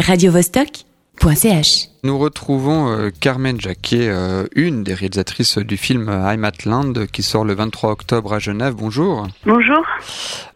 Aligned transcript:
radiovostok.ch. 0.00 1.88
Nous 2.02 2.18
retrouvons 2.18 2.90
euh, 2.90 3.10
Carmen 3.18 3.60
Jacquet, 3.60 4.08
euh, 4.08 4.44
une 4.54 4.82
des 4.82 4.92
réalisatrices 4.92 5.58
du 5.58 5.76
film 5.76 6.08
I'm 6.08 6.44
Atland 6.44 7.06
qui 7.06 7.22
sort 7.22 7.44
le 7.44 7.54
23 7.54 7.92
octobre 7.92 8.32
à 8.34 8.38
Genève. 8.38 8.74
Bonjour. 8.74 9.28
Bonjour. 9.46 9.82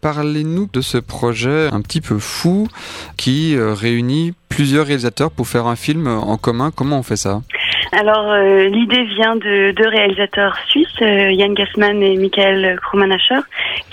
Parlez-nous 0.01 0.69
de 0.71 0.81
ce 0.81 0.97
projet 0.97 1.69
un 1.71 1.81
petit 1.81 2.01
peu 2.01 2.19
fou 2.19 2.67
qui 3.17 3.55
euh, 3.55 3.73
réunit 3.73 4.33
plusieurs 4.49 4.85
réalisateurs 4.85 5.31
pour 5.31 5.47
faire 5.47 5.67
un 5.67 5.75
film 5.75 6.07
en 6.07 6.37
commun. 6.37 6.71
Comment 6.75 6.99
on 6.99 7.03
fait 7.03 7.17
ça? 7.17 7.41
Alors, 7.91 8.31
euh, 8.31 8.67
l'idée 8.67 9.03
vient 9.03 9.35
de 9.35 9.71
deux 9.71 9.87
réalisateurs 9.87 10.55
suisses, 10.67 10.87
euh, 11.01 11.31
Yann 11.31 11.55
Gassman 11.55 12.03
et 12.03 12.17
Michael 12.17 12.79
Krumanacher, 12.81 13.39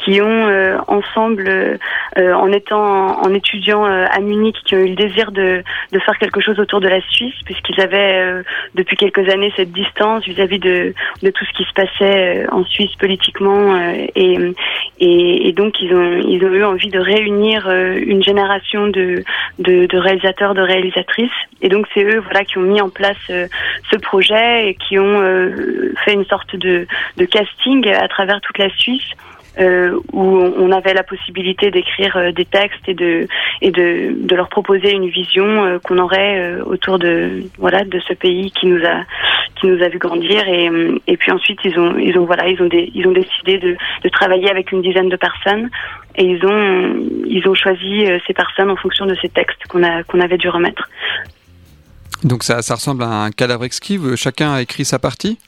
qui 0.04 0.20
ont 0.20 0.48
euh, 0.48 0.76
ensemble, 0.86 1.48
euh, 1.48 2.34
en 2.34 2.52
étant 2.52 3.22
en 3.24 3.32
étudiant 3.32 3.86
euh, 3.86 4.04
à 4.10 4.20
Munich, 4.20 4.56
qui 4.66 4.74
ont 4.74 4.80
eu 4.80 4.90
le 4.90 4.96
désir 4.96 5.32
de, 5.32 5.62
de 5.92 5.98
faire 6.00 6.18
quelque 6.18 6.42
chose 6.42 6.60
autour 6.60 6.80
de 6.80 6.88
la 6.88 7.00
Suisse, 7.08 7.34
puisqu'ils 7.46 7.80
avaient 7.80 8.20
euh, 8.20 8.42
depuis 8.74 8.98
quelques 8.98 9.30
années 9.30 9.50
cette 9.56 9.72
distance 9.72 10.24
vis-à-vis 10.26 10.58
de, 10.58 10.92
de 11.22 11.30
tout 11.30 11.44
ce 11.46 11.52
qui 11.54 11.64
se 11.64 11.72
passait 11.72 12.44
euh, 12.44 12.46
en 12.52 12.64
Suisse 12.64 12.94
politiquement, 12.98 13.76
euh, 13.76 14.06
et, 14.14 14.38
et, 15.00 15.48
et 15.48 15.52
donc 15.52 15.80
ils 15.80 15.94
ont 15.94 16.18
ils 16.18 16.44
ont 16.44 16.52
eu 16.52 16.64
envie 16.64 16.90
de 16.90 16.98
réunir 16.98 17.66
euh, 17.66 17.98
une 17.98 18.22
génération 18.22 18.88
de, 18.88 19.24
de, 19.58 19.86
de 19.86 19.98
réalisateurs, 19.98 20.52
de 20.52 20.60
réalisatrices, 20.60 21.30
et 21.62 21.70
donc 21.70 21.86
c'est 21.94 22.04
eux 22.04 22.20
voilà 22.20 22.44
qui 22.44 22.58
ont 22.58 22.62
mis 22.62 22.82
en 22.82 22.90
place 22.90 23.16
euh, 23.30 23.46
ce 23.90 23.96
projet 23.96 24.68
et 24.68 24.74
qui 24.74 24.98
ont 24.98 25.20
euh, 25.20 25.92
fait 26.04 26.14
une 26.14 26.24
sorte 26.26 26.56
de, 26.56 26.86
de 27.16 27.24
casting 27.24 27.88
à 27.88 28.08
travers 28.08 28.40
toute 28.40 28.58
la 28.58 28.70
Suisse. 28.70 29.10
euh, 29.58 29.98
où 30.12 30.20
on 30.22 30.70
avait 30.72 30.94
la 30.94 31.02
possibilité 31.02 31.70
d'écrire 31.70 32.16
euh, 32.16 32.32
des 32.32 32.44
textes 32.44 32.88
et 32.88 32.94
de 32.94 33.26
et 33.62 33.70
de, 33.70 34.12
de 34.14 34.36
leur 34.36 34.48
proposer 34.48 34.92
une 34.92 35.08
vision 35.08 35.64
euh, 35.64 35.78
qu'on 35.78 35.98
aurait 35.98 36.38
euh, 36.38 36.64
autour 36.64 36.98
de 36.98 37.44
voilà 37.58 37.84
de 37.84 37.98
ce 38.00 38.12
pays 38.12 38.50
qui 38.50 38.66
nous 38.66 38.84
a 38.84 39.04
qui 39.58 39.66
nous 39.66 39.82
a 39.82 39.88
vu 39.88 39.98
grandir 39.98 40.46
et, 40.46 40.68
et 41.06 41.16
puis 41.16 41.32
ensuite 41.32 41.58
ils 41.64 41.78
ont 41.78 41.96
ils 41.96 42.18
ont 42.18 42.26
voilà 42.26 42.48
ils 42.48 42.60
ont 42.60 42.66
des, 42.66 42.90
ils 42.94 43.06
ont 43.06 43.12
décidé 43.12 43.58
de, 43.58 43.76
de 44.04 44.08
travailler 44.10 44.50
avec 44.50 44.72
une 44.72 44.82
dizaine 44.82 45.08
de 45.08 45.16
personnes 45.16 45.70
et 46.16 46.24
ils 46.24 46.44
ont 46.44 46.96
ils 47.26 47.48
ont 47.48 47.54
choisi 47.54 48.06
ces 48.26 48.34
personnes 48.34 48.70
en 48.70 48.76
fonction 48.76 49.06
de 49.06 49.14
ces 49.22 49.28
textes 49.30 49.66
qu'on 49.68 49.82
a 49.82 50.02
qu'on 50.02 50.20
avait 50.20 50.38
dû 50.38 50.48
remettre. 50.50 50.88
Donc 52.24 52.42
ça, 52.42 52.62
ça 52.62 52.74
ressemble 52.74 53.02
à 53.02 53.08
un 53.08 53.30
cadavre 53.30 53.64
exquis. 53.64 53.98
Chacun 54.16 54.54
a 54.54 54.62
écrit 54.62 54.84
sa 54.84 54.98
partie 54.98 55.38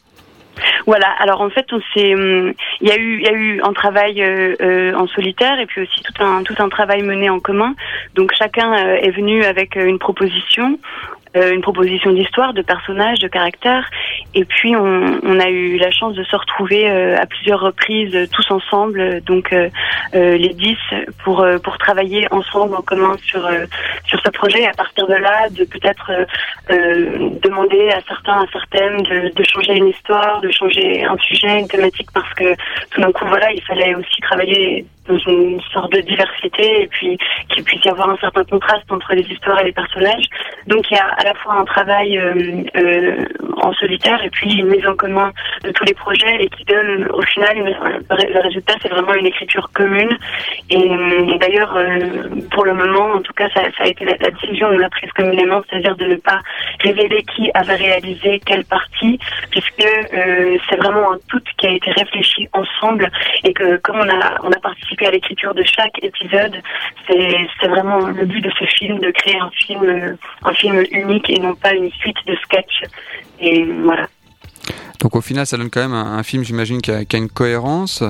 Voilà. 0.86 1.08
Alors 1.20 1.40
en 1.40 1.50
fait, 1.50 1.66
on 1.72 1.76
hum, 1.76 2.52
il 2.80 2.88
y 2.88 2.90
a 2.90 2.96
eu, 2.96 3.22
y 3.22 3.28
a 3.28 3.32
eu 3.32 3.60
un 3.62 3.72
travail 3.72 4.22
euh, 4.22 4.54
euh, 4.60 4.94
en 4.94 5.06
solitaire 5.06 5.58
et 5.58 5.66
puis 5.66 5.82
aussi 5.82 6.02
tout 6.02 6.22
un 6.22 6.42
tout 6.42 6.54
un 6.58 6.68
travail 6.68 7.02
mené 7.02 7.30
en 7.30 7.40
commun. 7.40 7.74
Donc 8.14 8.32
chacun 8.36 8.72
euh, 8.72 8.96
est 8.96 9.10
venu 9.10 9.44
avec 9.44 9.76
euh, 9.76 9.86
une 9.86 9.98
proposition, 9.98 10.78
euh, 11.36 11.52
une 11.52 11.60
proposition 11.60 12.12
d'histoire, 12.12 12.54
de 12.54 12.62
personnage, 12.62 13.18
de 13.18 13.28
caractère. 13.28 13.88
Et 14.34 14.44
puis 14.44 14.76
on, 14.76 15.20
on 15.22 15.40
a 15.40 15.48
eu 15.48 15.78
la 15.78 15.90
chance 15.90 16.14
de 16.14 16.22
se 16.24 16.36
retrouver 16.36 16.90
euh, 16.90 17.16
à 17.18 17.26
plusieurs 17.26 17.60
reprises 17.60 18.14
euh, 18.14 18.26
tous 18.30 18.50
ensemble, 18.50 19.00
euh, 19.00 19.20
donc 19.20 19.54
les 20.12 20.54
dix, 20.54 20.78
pour 21.24 21.44
pour 21.62 21.78
travailler 21.78 22.26
ensemble 22.30 22.74
en 22.74 22.82
commun 22.82 23.16
sur 23.24 23.48
sur 24.06 24.20
ce 24.24 24.30
projet. 24.30 24.62
Et 24.62 24.68
à 24.68 24.72
partir 24.72 25.06
de 25.06 25.14
là, 25.14 25.48
de 25.50 25.64
peut-être 25.64 26.10
demander 27.42 27.90
à 27.90 28.00
certains, 28.06 28.42
à 28.42 28.46
certaines 28.52 29.02
de, 29.02 29.32
de 29.34 29.44
changer 29.44 29.76
une 29.76 29.88
histoire, 29.88 30.40
de 30.40 30.50
changer 30.50 31.04
un 31.04 31.16
sujet, 31.18 31.60
une 31.60 31.68
thématique, 31.68 32.08
parce 32.12 32.32
que 32.34 32.54
tout 32.90 33.00
d'un 33.00 33.12
coup, 33.12 33.26
voilà, 33.26 33.52
il 33.52 33.62
fallait 33.62 33.94
aussi 33.94 34.20
travailler 34.22 34.86
dans 35.08 35.18
une 35.18 35.60
sorte 35.72 35.92
de 35.92 36.00
diversité 36.00 36.82
et 36.82 36.86
puis 36.86 37.18
qu'il 37.48 37.64
puisse 37.64 37.84
y 37.84 37.88
avoir 37.88 38.10
un 38.10 38.16
certain 38.18 38.44
contraste 38.44 38.90
entre 38.90 39.14
les 39.14 39.22
histoires 39.22 39.60
et 39.60 39.64
les 39.64 39.72
personnages. 39.72 40.24
Donc 40.66 40.90
il 40.90 40.96
y 40.96 41.00
a 41.00 41.06
à 41.06 41.24
la 41.24 41.34
fois 41.34 41.54
un 41.54 41.64
travail 41.64 42.18
euh, 42.18 42.62
euh, 42.76 43.24
en 43.62 43.72
solitaire 43.72 44.22
et 44.22 44.30
puis 44.30 44.52
une 44.52 44.68
mise 44.68 44.86
en 44.86 44.94
commun 44.94 45.32
de 45.64 45.70
tous 45.70 45.84
les 45.84 45.94
projets 45.94 46.44
et 46.44 46.48
qui 46.48 46.64
donne 46.64 47.08
au 47.12 47.22
final 47.22 47.56
le 47.58 48.40
résultat 48.40 48.74
c'est 48.82 48.88
vraiment 48.88 49.14
une 49.14 49.26
écriture 49.26 49.70
commune 49.72 50.16
et, 50.70 50.76
euh, 50.76 51.38
d'ailleurs 51.38 51.76
pour 52.50 52.64
le 52.64 52.74
moment 52.74 53.12
en 53.14 53.20
tout 53.20 53.32
cas 53.32 53.48
ça, 53.54 53.62
a 53.78 53.86
été 53.86 54.04
la, 54.04 54.16
décision 54.30 54.68
on 54.68 54.78
l'a 54.78 54.90
prise 54.90 55.10
communément 55.12 55.62
c'est-à-dire 55.68 55.96
de 55.96 56.04
ne 56.04 56.16
pas 56.16 56.40
révéler 56.80 57.22
qui 57.34 57.50
avait 57.54 57.76
réalisé 57.76 58.40
quelle 58.44 58.64
partie 58.64 59.18
puisque 59.50 59.88
c'est 60.68 60.76
vraiment 60.76 61.12
un 61.12 61.18
tout 61.28 61.42
qui 61.56 61.66
a 61.66 61.70
été 61.70 61.90
réfléchi 61.92 62.48
ensemble 62.52 63.10
et 63.44 63.52
que 63.52 63.76
comme 63.78 63.96
on 63.96 64.08
a 64.08 64.38
on 64.42 64.50
a 64.50 64.60
participé 64.60 64.97
à 65.06 65.10
l'écriture 65.10 65.54
de 65.54 65.64
chaque 65.64 66.02
épisode. 66.02 66.56
C'est 67.06 67.68
vraiment 67.68 68.08
le 68.08 68.24
but 68.24 68.40
de 68.40 68.50
ce 68.58 68.64
film 68.64 68.98
de 68.98 69.10
créer 69.10 69.38
un 69.38 69.50
film 69.50 70.16
un 70.44 70.52
film 70.54 70.82
unique 70.90 71.30
et 71.30 71.38
non 71.38 71.54
pas 71.54 71.74
une 71.74 71.90
suite 71.92 72.18
de 72.26 72.36
sketchs. 72.36 72.82
Et 73.40 73.64
voilà. 73.64 74.08
Donc 75.00 75.14
au 75.14 75.20
final, 75.20 75.46
ça 75.46 75.56
donne 75.56 75.70
quand 75.70 75.80
même 75.80 75.94
un, 75.94 76.22
film, 76.22 76.42
j'imagine, 76.42 76.82
qui 76.82 76.90
a, 76.90 77.04
une 77.12 77.28
cohérence. 77.28 78.02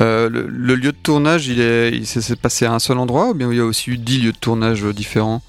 Euh, 0.00 0.28
le, 0.28 0.74
lieu 0.74 0.92
de 0.92 0.96
tournage, 0.96 1.46
il 1.46 1.58
il 1.58 2.06
s'est 2.06 2.36
passé 2.36 2.66
à 2.66 2.72
un 2.72 2.78
seul 2.78 2.98
endroit 2.98 3.30
ou 3.30 3.34
bien 3.34 3.50
il 3.50 3.56
y 3.56 3.60
a 3.60 3.64
aussi 3.64 3.90
eu 3.90 3.98
dix 3.98 4.20
lieux 4.20 4.32
de 4.32 4.38
tournage 4.38 4.84
différents? 4.84 5.42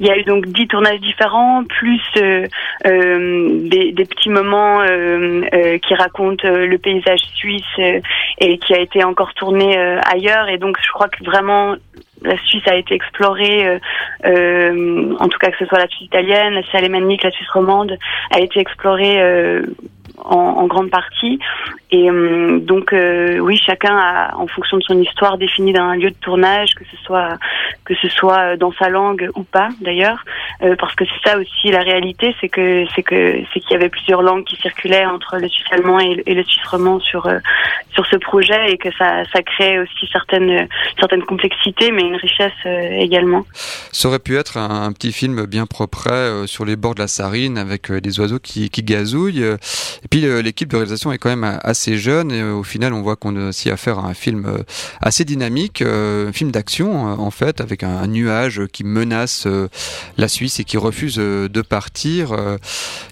Il 0.00 0.06
y 0.06 0.10
a 0.10 0.16
eu 0.16 0.22
donc 0.22 0.46
dix 0.46 0.68
tournages 0.68 1.00
différents, 1.00 1.64
plus 1.64 2.00
euh, 2.18 2.46
euh, 2.86 3.48
des, 3.68 3.92
des 3.92 4.04
petits 4.04 4.30
moments 4.30 4.80
euh, 4.80 5.42
euh, 5.52 5.78
qui 5.78 5.94
racontent 5.94 6.46
euh, 6.46 6.66
le 6.66 6.78
paysage 6.78 7.20
suisse 7.34 7.62
euh, 7.80 8.00
et 8.38 8.58
qui 8.58 8.74
a 8.74 8.80
été 8.80 9.02
encore 9.02 9.34
tourné 9.34 9.76
ailleurs. 9.76 10.48
Et 10.48 10.58
donc 10.58 10.78
je 10.84 10.90
crois 10.92 11.08
que 11.08 11.24
vraiment 11.24 11.74
la 12.22 12.36
Suisse 12.46 12.66
a 12.66 12.74
été 12.76 12.94
explorée, 12.94 13.78
en 14.24 15.28
tout 15.28 15.38
cas 15.38 15.50
que 15.50 15.58
ce 15.58 15.66
soit 15.66 15.78
la 15.78 15.86
Suisse 15.88 16.06
italienne, 16.06 16.54
la 16.54 16.62
Suisse 16.62 16.74
alémanique, 16.74 17.22
la 17.22 17.30
Suisse 17.30 17.50
romande, 17.50 17.96
a 18.30 18.40
été 18.40 18.60
explorée 18.60 19.20
en, 20.24 20.36
en 20.36 20.66
grande 20.66 20.90
partie. 20.90 21.38
Et 21.90 22.10
euh, 22.10 22.58
donc 22.58 22.92
euh, 22.92 23.38
oui, 23.38 23.56
chacun 23.56 23.96
a, 23.96 24.36
en 24.36 24.46
fonction 24.46 24.76
de 24.76 24.82
son 24.82 25.00
histoire, 25.00 25.38
défini 25.38 25.72
d'un 25.72 25.94
lieu 25.94 26.10
de 26.10 26.16
tournage, 26.20 26.74
que 26.74 26.84
ce 26.84 26.96
soit 27.04 27.30
que 27.86 27.94
ce 28.02 28.08
soit 28.08 28.56
dans 28.56 28.72
sa 28.72 28.90
langue 28.90 29.30
ou 29.34 29.42
pas 29.42 29.70
d'ailleurs, 29.80 30.22
euh, 30.62 30.76
parce 30.78 30.94
que 30.94 31.04
c'est 31.06 31.30
ça 31.30 31.38
aussi 31.38 31.70
la 31.70 31.80
réalité, 31.80 32.34
c'est 32.40 32.50
que 32.50 32.84
c'est 32.94 33.02
que 33.02 33.40
c'est 33.54 33.60
qu'il 33.60 33.70
y 33.72 33.74
avait 33.74 33.88
plusieurs 33.88 34.20
langues 34.20 34.44
qui 34.44 34.56
circulaient 34.56 35.06
entre 35.06 35.36
le 35.38 35.48
suisse 35.48 35.66
allemand 35.70 35.98
et, 35.98 36.22
le- 36.26 36.44
suisse 36.44 36.66
roman 36.70 37.00
sur 37.00 37.26
euh, 37.26 37.38
sur 37.94 38.04
ce 38.06 38.16
projet 38.16 38.70
et 38.70 38.76
que 38.76 38.90
ça 38.98 39.24
ça 39.32 39.42
crée 39.42 39.78
aussi 39.80 40.06
certaines 40.12 40.68
certaines 40.98 41.22
complexités, 41.24 41.90
mais 41.90 42.02
une 42.02 42.16
richesse 42.16 42.52
euh, 42.66 42.90
également. 43.00 43.46
Ça 43.92 44.08
aurait 44.08 44.18
pu 44.18 44.36
être 44.36 44.58
un, 44.58 44.84
un 44.84 44.92
petit 44.92 45.12
film 45.12 45.46
bien 45.46 45.64
propre 45.64 46.08
euh, 46.10 46.46
sur 46.46 46.64
les 46.66 46.76
bords 46.76 46.94
de 46.94 47.00
la 47.00 47.08
Sarine 47.08 47.56
avec 47.56 47.90
euh, 47.90 48.00
des 48.02 48.20
oiseaux 48.20 48.38
qui, 48.38 48.68
qui 48.68 48.82
gazouillent. 48.82 49.42
euh, 49.42 49.56
Et 50.04 50.08
puis 50.08 50.26
euh, 50.26 50.42
l'équipe 50.42 50.68
de 50.68 50.76
réalisation 50.76 51.12
est 51.12 51.18
quand 51.18 51.30
même 51.30 51.44
euh, 51.44 51.56
assez 51.78 51.96
jeune 51.96 52.32
et 52.32 52.40
euh, 52.40 52.54
au 52.54 52.64
final 52.64 52.92
on 52.92 53.02
voit 53.02 53.14
qu'on 53.14 53.36
a 53.36 53.50
aussi 53.50 53.70
affaire 53.70 54.00
à 54.00 54.08
un 54.08 54.14
film 54.14 54.46
euh, 54.46 54.64
assez 55.00 55.24
dynamique, 55.24 55.80
euh, 55.80 56.28
un 56.28 56.32
film 56.32 56.50
d'action 56.50 56.92
en 57.04 57.30
fait 57.30 57.60
avec 57.60 57.84
un, 57.84 58.08
nuage 58.08 58.66
qui 58.72 58.82
menace 58.82 59.46
la 60.16 60.28
Suisse 60.28 60.58
et 60.60 60.64
qui 60.64 60.76
refuse 60.78 61.16
de 61.16 61.62
partir. 61.62 62.34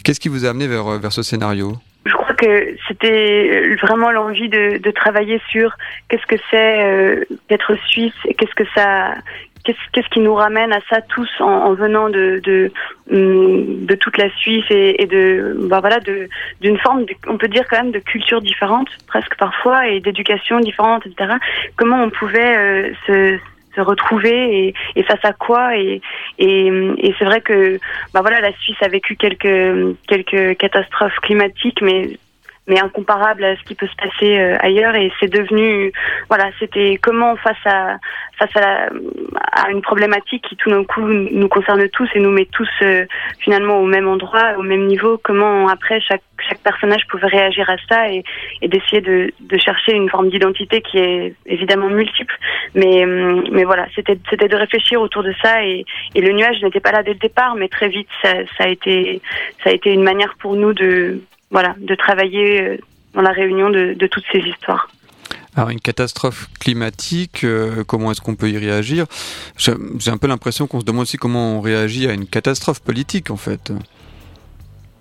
Qu'est-ce 0.03 0.21
qui 0.21 0.29
vous 0.29 0.47
a 0.47 0.51
amené 0.51 0.67
vers, 0.67 0.99
vers 0.99 1.13
ce 1.13 1.23
scénario? 1.23 1.77
Je 2.07 2.13
crois 2.13 2.35
que 2.35 2.77
c'était 2.87 3.75
vraiment 3.83 4.13
l'envie 4.13 4.49
de, 4.49 4.79
de 4.79 4.91
travailler 4.93 5.41
sur 5.51 5.77
qu'est-ce 6.09 6.27
que 6.27 6.41
c'est 6.51 6.85
euh, 6.85 7.25
d'être 7.49 7.75
suisse 7.89 8.15
et 8.29 8.35
qu'est-ce 8.35 8.55
que 8.55 8.69
ça 8.75 9.15
qu'est-ce 9.93 10.09
qui 10.09 10.21
nous 10.21 10.35
ramène 10.35 10.73
à 10.73 10.81
ça 10.91 11.01
tous 11.01 11.29
en, 11.41 11.45
en 11.47 11.75
venant 11.75 12.09
de 12.09 12.41
de, 12.45 12.71
hum, 13.13 13.85
de 13.87 13.95
toute 13.95 14.17
la 14.19 14.29
Suisse 14.37 14.65
et, 14.71 15.03
et 15.03 15.07
de 15.07 15.57
bah 15.69 15.81
voilà 15.81 16.01
de 16.01 16.29
d'une 16.61 16.79
forme 16.79 17.05
de- 17.05 17.15
on 17.29 17.39
peut 17.39 17.49
dire 17.49 17.65
quand 17.69 17.83
même 17.83 17.93
de 17.93 17.99
culture 17.99 18.41
différente 18.41 18.89
presque 19.07 19.37
parfois 19.37 19.89
et 19.89 20.01
d'éducation 20.01 20.61
différente 20.61 21.07
etc 21.07 21.35
comment 21.77 22.03
on 22.03 22.11
pouvait 22.11 22.57
euh, 22.57 22.91
se 23.07 23.39
se 23.75 23.81
retrouver 23.83 24.69
et, 24.69 24.75
et 24.97 25.03
face 25.03 25.23
à 25.25 25.33
quoi 25.33 25.77
et 25.77 26.01
et, 26.39 26.67
et 26.99 27.15
c'est 27.19 27.25
vrai 27.27 27.41
que 27.43 27.79
bah 28.15 28.21
voilà 28.23 28.41
la 28.41 28.53
Suisse 28.59 28.77
a 28.83 28.89
vécu 28.89 29.17
quelques 29.17 29.97
quelques 30.09 30.57
catastrophes 30.57 31.19
climatiques 31.21 31.83
mais 31.83 32.19
mais 32.67 32.81
incomparable 32.81 33.45
à 33.45 33.57
ce 33.57 33.63
qui 33.63 33.75
peut 33.75 33.87
se 33.87 33.97
passer 33.97 34.39
euh, 34.39 34.57
ailleurs. 34.61 34.95
Et 34.97 35.13
c'est 35.21 35.33
devenu 35.33 35.93
voilà 36.29 36.51
c'était 36.59 36.99
comment 37.03 37.37
face 37.37 37.57
à 37.65 37.99
face 38.39 38.55
à, 38.57 38.61
la- 38.61 38.89
à 39.53 39.71
une 39.71 39.83
problématique 39.83 40.45
qui 40.49 40.57
tout 40.57 40.71
d'un 40.71 40.85
coup 40.85 41.01
nous 41.03 41.49
concerne 41.49 41.89
tous 41.91 42.09
et 42.15 42.21
nous 42.21 42.31
met 42.31 42.47
tous 42.53 42.69
euh, 42.83 43.07
finalement 43.41 43.79
au 43.81 43.87
même 43.87 44.09
endroit 44.09 44.55
au 44.59 44.63
même 44.63 44.87
niveau 44.87 45.19
comment 45.23 45.69
après 45.69 46.01
chaque 46.01 46.23
chaque 46.49 46.61
personnage 46.61 47.07
pouvait 47.09 47.29
réagir 47.29 47.69
à 47.71 47.77
ça 47.89 48.11
et, 48.11 48.23
et 48.61 48.69
d'essayer 48.69 49.01
de, 49.01 49.33
de 49.41 49.59
chercher 49.59 49.93
une 49.95 50.11
forme 50.11 50.29
d'identité 50.29 50.83
qui 50.83 50.99
est 50.99 51.35
évidemment 51.47 51.89
multiple. 51.89 52.35
Mais 52.75 53.05
hum, 53.05 53.45
mais 53.53 53.65
voilà 53.65 53.87
c'était 53.95 54.19
c'était 54.29 54.49
de 54.49 54.57
réfléchir 54.57 55.01
autour 55.01 55.23
de 55.23 55.33
ça 55.43 55.65
et, 55.65 55.85
et 56.15 56.21
le 56.21 56.33
nuage 56.33 56.63
n'était 56.63 56.81
pas 56.81 56.93
là 56.93 57.03
dès 57.03 57.13
le 57.15 57.19
départ 57.19 57.55
mais 57.55 57.69
très 57.69 57.89
vite 57.89 58.09
ça, 58.23 58.33
ça 58.59 58.65
a 58.65 58.69
été 58.69 59.21
ça 59.65 59.71
a 59.71 59.73
été 59.73 59.93
une 59.93 60.03
manière 60.03 60.35
pour 60.41 60.57
nous 60.57 60.73
de 60.75 61.21
voilà, 61.51 61.75
de 61.79 61.95
travailler 61.95 62.63
euh, 62.63 62.77
dans 63.15 63.23
la 63.23 63.33
réunion 63.33 63.71
de, 63.71 63.95
de 63.95 64.07
toutes 64.07 64.25
ces 64.33 64.41
histoires. 64.41 64.89
Alors 65.55 65.71
une 65.71 65.81
catastrophe 65.81 66.49
climatique, 66.61 67.43
euh, 67.43 67.83
comment 67.85 68.11
est-ce 68.11 68.21
qu'on 68.21 68.35
peut 68.35 68.51
y 68.51 68.59
réagir? 68.59 69.07
J'ai 69.57 70.11
un 70.11 70.19
peu 70.19 70.27
l'impression 70.27 70.67
qu'on 70.67 70.81
se 70.81 70.85
demande 70.85 71.03
aussi 71.03 71.17
comment 71.17 71.57
on 71.57 71.61
réagit 71.63 72.07
à 72.09 72.13
une 72.13 72.27
catastrophe 72.27 72.81
politique 72.81 73.31
en 73.31 73.39
fait. 73.39 73.73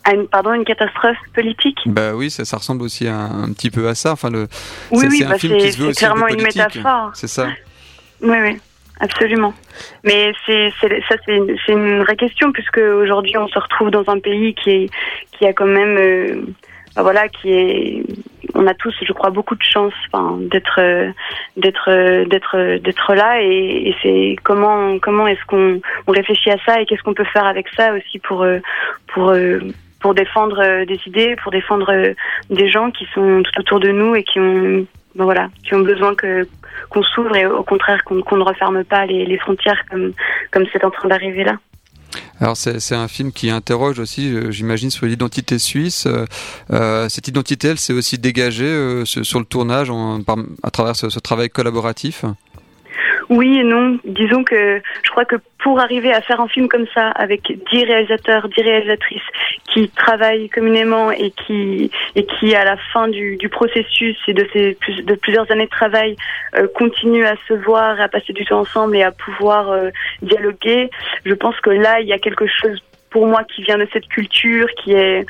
À 0.06 0.13
une, 0.13 0.27
pardon, 0.27 0.53
une 0.53 0.63
catastrophe 0.63 1.18
politique? 1.33 1.80
Bah 1.88 2.13
oui, 2.13 2.30
ça, 2.30 2.45
ça 2.45 2.57
ressemble 2.57 2.83
aussi 2.83 3.07
un 3.07 3.51
petit 3.53 3.71
peu 3.71 3.88
à 3.89 3.95
ça. 3.95 4.13
Enfin, 4.13 4.30
le, 4.30 4.47
oui, 4.92 5.07
oui, 5.09 5.24
bah 5.27 5.36
c'est 5.38 5.94
clairement 5.94 6.27
une 6.27 6.44
métaphore. 6.44 7.12
C'est 7.15 7.27
ça. 7.27 7.50
Oui, 8.21 8.38
oui. 8.42 8.57
Absolument. 9.00 9.53
Mais 10.03 10.31
c'est 10.45 10.71
ça 10.80 11.15
c'est 11.25 11.36
une, 11.36 11.57
une 11.68 12.03
vraie 12.03 12.15
question 12.15 12.51
puisque 12.51 12.77
aujourd'hui 12.77 13.38
on 13.38 13.47
se 13.47 13.59
retrouve 13.59 13.92
dans 13.92 14.07
un 14.09 14.19
pays 14.19 14.53
qui 14.56 14.69
est 14.69 14.89
qui 15.33 15.45
a 15.45 15.53
quand 15.53 15.65
même 15.65 15.97
euh, 15.97 16.45
bah 16.95 17.01
voilà 17.01 17.27
qui 17.27 17.51
est 17.51 18.03
on 18.53 18.65
a 18.68 18.74
tous 18.74 18.95
je 19.06 19.12
crois 19.12 19.31
beaucoup 19.31 19.56
de 19.56 19.63
chance 19.63 19.94
enfin, 20.07 20.38
d'être 20.39 20.80
d'être 21.57 22.24
d'être 22.30 22.77
d'être 22.77 23.13
là 23.15 23.42
et, 23.42 23.89
et 23.89 23.95
c'est 24.01 24.36
comment 24.44 24.97
comment 25.00 25.27
est-ce 25.27 25.44
qu'on 25.45 25.81
on 26.07 26.12
réfléchit 26.13 26.51
à 26.51 26.57
ça 26.65 26.80
et 26.80 26.86
qu'est-ce 26.86 27.03
qu'on 27.03 27.13
peut 27.13 27.25
faire 27.25 27.45
avec 27.45 27.68
ça 27.75 27.94
aussi 27.95 28.19
pour 28.19 28.45
pour 29.07 29.36
pour 30.00 30.13
défendre 30.13 30.86
des 30.86 31.00
idées 31.06 31.36
pour 31.44 31.51
défendre 31.51 32.13
des 32.50 32.69
gens 32.69 32.92
qui 32.92 33.06
sont 33.13 33.44
tout 33.44 33.59
autour 33.59 33.81
de 33.81 33.89
nous 33.89 34.15
et 34.15 34.24
qui 34.24 34.39
ont 34.39 34.88
ben 35.16 35.24
voilà, 35.24 35.50
qui 35.64 35.74
ont 35.74 35.80
besoin 35.80 36.14
que 36.16 36.48
qu'on 36.90 37.04
s'ouvre 37.04 37.36
et 37.36 37.46
au 37.46 37.64
contraire 37.64 38.04
qu'on 38.04 38.16
ne 38.16 38.44
referme 38.44 38.84
pas 38.84 39.06
les, 39.06 39.38
frontières 39.38 39.82
comme 39.90 40.14
comme 40.52 40.66
c'est 40.72 40.84
en 40.84 40.92
train 40.92 41.08
d'arriver 41.08 41.44
là. 41.44 41.58
Alors 42.40 42.56
c'est 42.58 42.96
un 42.96 43.08
film 43.08 43.32
qui 43.32 43.50
interroge 43.50 44.00
aussi, 44.00 44.34
euh, 44.34 44.52
j'imagine, 44.52 44.90
sur 44.90 45.06
l'identité 45.06 45.58
suisse. 45.58 46.06
Euh, 46.06 46.26
euh, 46.72 47.10
cette 47.10 47.28
identité, 47.28 47.70
elle 47.70 47.78
s'est 47.78 47.94
aussi 47.94 48.18
dégagée 48.18 48.66
euh, 48.66 49.06
sur 49.06 49.40
le 49.40 49.46
tournage 49.46 49.90
en, 49.90 50.22
par, 50.22 50.38
à 50.64 50.72
travers 50.72 50.96
ce, 50.96 51.10
ce 51.10 51.20
travail 51.20 51.50
collaboratif? 51.50 52.26
Oui 53.30 53.60
et 53.60 53.63
non. 53.63 53.98
Disons 54.04 54.44
que 54.44 54.81
je 55.04 55.10
crois 55.10 55.25
que 55.25 55.38
pour 55.60 55.80
arriver 55.80 56.13
à 56.13 56.22
faire 56.22 56.39
un 56.42 56.48
film 56.48 56.68
comme 56.68 56.86
ça, 56.94 57.10
avec 57.10 57.42
dix 57.72 57.83
réalisateurs, 57.83 58.48
dix 58.50 58.62
réalisatrices 58.62 59.24
qui 59.74 59.89
travaillent 59.89 60.50
communément 60.50 61.12
et 61.12 61.31
qui 61.31 61.89
et 62.16 62.25
qui 62.25 62.56
à 62.56 62.63
la 62.63 62.77
fin 62.94 63.07
du, 63.07 63.38
processus 63.50 64.18
et 64.27 64.33
de 64.33 64.48
ces 64.54 64.77
de 65.04 65.16
plusieurs 65.16 65.50
années 65.51 65.66
de 65.66 65.69
travail 65.69 66.16
euh, 66.57 66.68
continuent 66.75 67.25
à 67.25 67.36
se 67.48 67.54
voir, 67.54 68.00
à 68.00 68.07
passer 68.07 68.33
du 68.33 68.45
temps 68.45 68.60
ensemble 68.60 68.95
et 68.95 69.04
à 69.04 69.12
pouvoir 69.12 69.71
euh, 69.71 69.89
dialoguer, 70.21 70.89
je 71.25 71.33
pense 71.33 71.60
que 71.62 71.69
là 71.69 72.01
il 72.01 72.07
y 72.07 72.13
a 72.13 72.19
quelque 72.19 72.45
chose 72.48 72.81
pour 73.10 73.28
moi 73.28 73.44
qui 73.44 73.63
vient 73.63 73.78
de 73.78 73.88
cette 73.94 74.07
culture, 74.07 74.68
qui 74.83 74.92
est 74.94 75.25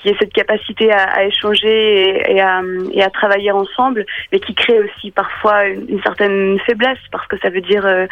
qui 0.00 0.08
est 0.08 0.18
cette 0.18 0.32
capacité 0.32 0.92
à, 0.92 1.02
à 1.04 1.24
échanger 1.24 2.32
et, 2.32 2.40
à, 2.40 2.62
et, 2.92 3.02
à, 3.02 3.10
travailler 3.10 3.50
ensemble, 3.50 4.06
mais 4.32 4.40
qui 4.40 4.54
crée 4.54 4.80
aussi 4.80 5.10
parfois 5.10 5.66
une, 5.66 6.00
certaine 6.02 6.58
faiblesse 6.60 6.98
parce 7.12 7.26
que 7.26 7.38
ça 7.38 7.50
veut 7.50 7.60
dire, 7.60 7.84
euh, 7.84 8.06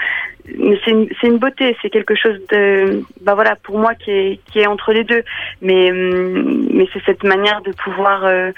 c'est 0.47 0.91
une, 0.91 1.09
une, 1.23 1.39
beauté, 1.39 1.77
c'est 1.81 1.91
quelque 1.91 2.15
chose 2.15 2.39
de, 2.51 3.03
bah 3.23 3.35
voilà, 3.35 3.57
pour 3.57 3.79
moi 3.79 3.95
qui 3.95 4.11
est, 4.11 4.41
qui 4.51 4.61
est 4.61 4.67
entre 4.67 4.93
les 4.93 5.05
deux, 5.05 5.23
mais 5.63 5.91
mais 5.93 6.89
c'est 6.93 7.03
cette 7.05 7.25
manière 7.25 7.63
de 7.63 7.73
pouvoir 7.73 8.25
euh, 8.25 8.53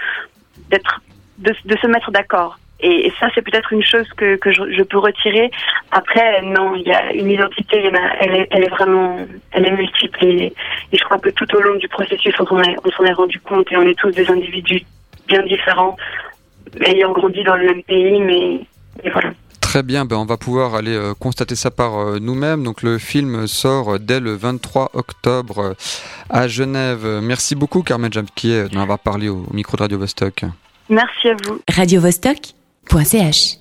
d'être, 0.70 1.00
de, 1.38 1.54
de 1.64 1.76
se 1.76 1.86
mettre 1.86 2.10
d'accord. 2.10 2.58
Et, 2.82 3.12
ça, 3.18 3.28
c'est 3.34 3.42
peut-être 3.42 3.72
une 3.72 3.82
chose 3.82 4.06
que, 4.16 4.36
que 4.36 4.52
je, 4.52 4.62
je, 4.76 4.82
peux 4.82 4.98
retirer. 4.98 5.50
Après, 5.90 6.42
non, 6.42 6.74
il 6.74 6.86
y 6.86 6.92
a 6.92 7.12
une 7.12 7.30
identité, 7.30 7.82
elle 8.20 8.34
est, 8.34 8.48
elle 8.50 8.64
est 8.64 8.70
vraiment, 8.70 9.18
elle 9.52 9.66
est 9.66 9.76
multiple. 9.76 10.24
Et, 10.24 10.52
et, 10.92 10.96
je 10.96 11.04
crois 11.04 11.18
que 11.18 11.30
tout 11.30 11.54
au 11.54 11.60
long 11.60 11.76
du 11.76 11.88
processus, 11.88 12.34
on 12.40 12.46
s'en 12.46 12.62
est, 12.62 12.76
est, 12.76 13.12
rendu 13.12 13.38
compte 13.40 13.70
et 13.72 13.76
on 13.76 13.82
est 13.82 13.98
tous 13.98 14.10
des 14.10 14.30
individus 14.30 14.82
bien 15.28 15.42
différents, 15.42 15.96
ayant 16.80 17.12
grandi 17.12 17.42
dans 17.44 17.56
le 17.56 17.66
même 17.66 17.82
pays, 17.82 18.20
mais, 18.20 18.60
mais 19.04 19.10
voilà. 19.10 19.30
Très 19.60 19.84
bien, 19.84 20.04
ben 20.04 20.16
on 20.16 20.24
va 20.24 20.36
pouvoir 20.36 20.74
aller 20.74 20.96
euh, 20.96 21.14
constater 21.14 21.54
ça 21.54 21.70
par 21.70 21.96
euh, 21.96 22.18
nous-mêmes. 22.18 22.64
Donc 22.64 22.82
le 22.82 22.98
film 22.98 23.46
sort 23.46 24.00
dès 24.00 24.18
le 24.18 24.34
23 24.34 24.90
octobre 24.94 25.58
euh, 25.60 25.74
à 26.28 26.48
Genève. 26.48 27.06
Merci 27.22 27.54
beaucoup 27.54 27.84
Carmen 27.84 28.12
Jampier 28.12 28.64
d'en 28.64 28.80
avoir 28.80 28.98
parlé 28.98 29.28
au, 29.28 29.46
au 29.48 29.54
micro 29.54 29.76
de 29.76 29.82
Radio 29.82 29.98
Vostok. 29.98 30.44
Merci 30.88 31.28
à 31.28 31.36
vous. 31.44 31.60
Radio 31.68 32.00
Vostok 32.00 32.54
.ch 32.88 33.59